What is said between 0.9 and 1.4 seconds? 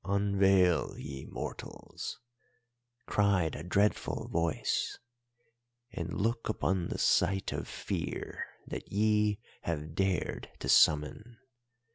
ye